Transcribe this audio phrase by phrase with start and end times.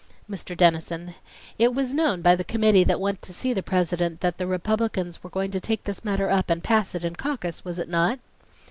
[0.27, 0.57] MR.
[0.57, 1.13] DENNISON:
[1.59, 5.21] It was known by the committee that went to see the President that the Republicans
[5.23, 8.19] were going to take this matter up and pass it in caucus, was it not?